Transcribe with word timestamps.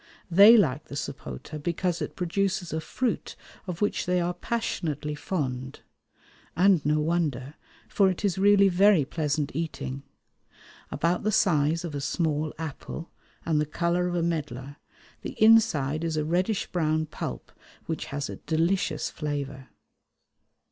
They 0.31 0.57
like 0.57 0.85
the 0.85 0.95
sapota 0.95 1.59
because 1.61 2.01
it 2.01 2.15
produces 2.15 2.73
a 2.73 2.81
fruit 2.81 3.35
of 3.67 3.81
which 3.81 4.07
they 4.07 4.19
are 4.19 4.33
passionately 4.33 5.13
fond. 5.13 5.81
And 6.57 6.83
no 6.83 6.99
wonder, 6.99 7.53
for 7.87 8.09
it 8.09 8.25
is 8.25 8.39
really 8.39 8.67
very 8.67 9.05
pleasant 9.05 9.51
eating. 9.55 10.01
About 10.89 11.21
the 11.21 11.31
size 11.31 11.85
of 11.85 11.93
a 11.93 12.01
small 12.01 12.51
apple 12.57 13.11
and 13.45 13.61
the 13.61 13.65
colour 13.67 14.07
of 14.07 14.15
a 14.15 14.23
medlar, 14.23 14.77
the 15.21 15.33
inside 15.39 16.03
is 16.03 16.17
a 16.17 16.25
reddish 16.25 16.65
brown 16.71 17.05
pulp, 17.05 17.51
which 17.85 18.05
has 18.05 18.27
a 18.27 18.37
delicious 18.37 19.11
flavour. 19.11 19.67